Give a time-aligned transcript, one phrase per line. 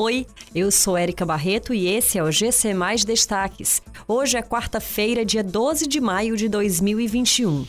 [0.00, 3.82] Oi, eu sou Érica Barreto e esse é o GC Mais Destaques.
[4.06, 7.66] Hoje é quarta-feira, dia 12 de maio de 2021.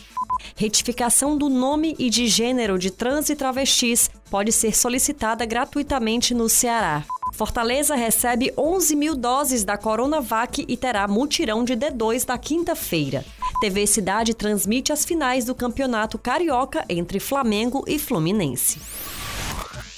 [0.56, 6.48] Retificação do nome e de gênero de trans e travestis pode ser solicitada gratuitamente no
[6.48, 7.04] Ceará.
[7.34, 13.26] Fortaleza recebe 11 mil doses da Coronavac e terá mutirão de D2 na quinta-feira.
[13.60, 18.80] TV Cidade transmite as finais do Campeonato Carioca entre Flamengo e Fluminense.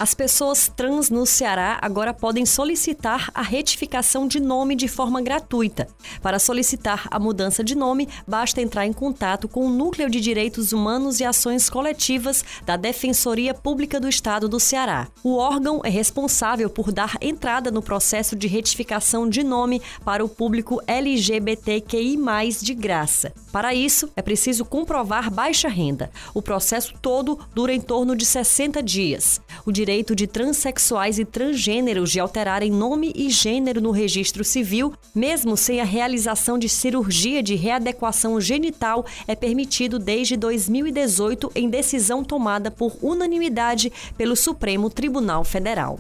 [0.02, 5.88] As pessoas trans no Ceará agora podem solicitar a retificação de nome de forma gratuita.
[6.24, 10.74] Para solicitar a mudança de nome, basta entrar em contato com o Núcleo de Direitos
[10.74, 15.08] Humanos e Ações Coletivas da Defensoria Pública do Estado do Ceará.
[15.24, 20.30] O órgão é responsável por dar entrada no processo de retificação de nome para o
[20.30, 22.18] público LGBTQI,
[22.60, 23.32] de graça.
[23.52, 26.10] Para isso, é preciso comprovar baixa renda.
[26.34, 29.40] O processo todo dura em torno de 60 dias.
[29.64, 34.94] O direito direito de transexuais e transgêneros de alterarem nome e gênero no registro civil,
[35.14, 42.24] mesmo sem a realização de cirurgia de readequação genital, é permitido desde 2018 em decisão
[42.24, 46.00] tomada por unanimidade pelo Supremo Tribunal Federal.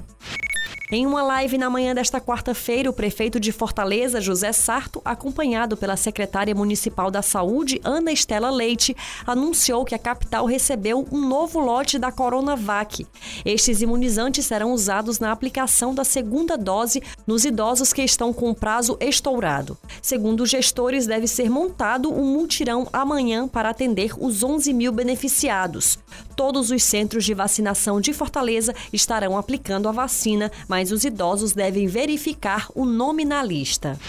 [0.93, 5.95] Em uma live na manhã desta quarta-feira, o prefeito de Fortaleza, José Sarto, acompanhado pela
[5.95, 8.93] secretária municipal da Saúde, Ana Estela Leite,
[9.25, 13.07] anunciou que a capital recebeu um novo lote da Coronavac.
[13.45, 18.97] Estes imunizantes serão usados na aplicação da segunda dose nos idosos que estão com prazo
[18.99, 19.77] estourado.
[20.01, 25.97] Segundo os gestores, deve ser montado um multirão amanhã para atender os 11 mil beneficiados.
[26.35, 31.51] Todos os centros de vacinação de Fortaleza estarão aplicando a vacina, mas mas os idosos
[31.51, 33.99] devem verificar o nome na lista.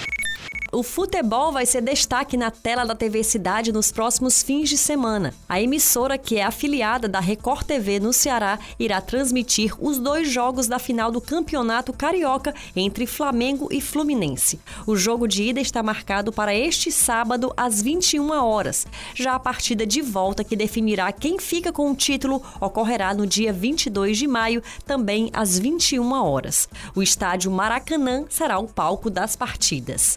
[0.75, 5.35] O futebol vai ser destaque na tela da TV Cidade nos próximos fins de semana.
[5.47, 10.67] A emissora, que é afiliada da Record TV no Ceará, irá transmitir os dois jogos
[10.67, 14.59] da final do Campeonato Carioca entre Flamengo e Fluminense.
[14.87, 18.87] O jogo de ida está marcado para este sábado às 21 horas.
[19.15, 23.53] Já a partida de volta, que definirá quem fica com o título, ocorrerá no dia
[23.53, 26.67] 22 de maio, também às 21 horas.
[26.95, 30.17] O estádio Maracanã será o palco das partidas.